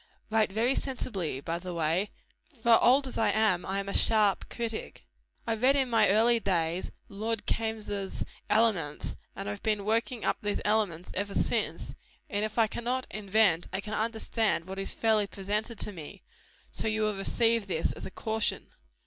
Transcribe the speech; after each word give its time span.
Write 0.31 0.51
very 0.51 0.73
sensibly, 0.73 1.39
by 1.41 1.59
the 1.59 1.75
way; 1.75 2.09
for 2.63 2.83
old 2.83 3.05
as 3.05 3.19
I 3.19 3.29
am, 3.29 3.63
I 3.63 3.77
am 3.77 3.87
a 3.87 3.93
sharp 3.93 4.49
critic. 4.49 5.05
I 5.45 5.53
read 5.53 5.75
in 5.75 5.91
my 5.91 6.09
early 6.09 6.39
days 6.39 6.91
Lord 7.07 7.45
Kaimes' 7.45 8.23
Elements, 8.49 9.15
and 9.35 9.47
I 9.47 9.51
have 9.51 9.61
been 9.61 9.85
working 9.85 10.25
up 10.25 10.37
these 10.41 10.59
elements 10.65 11.11
ever 11.13 11.35
since; 11.35 11.93
and 12.31 12.43
if 12.43 12.57
I 12.57 12.65
cannot 12.65 13.05
invent, 13.11 13.67
I 13.71 13.79
can 13.79 13.93
understand 13.93 14.65
what 14.65 14.79
is 14.79 14.95
fairly 14.95 15.27
presented 15.27 15.77
to 15.81 15.91
me: 15.91 16.23
so 16.71 16.87
you 16.87 17.03
will 17.03 17.15
receive 17.15 17.67
this 17.67 17.91
as 17.91 18.07
a 18.07 18.09
caution. 18.09 18.69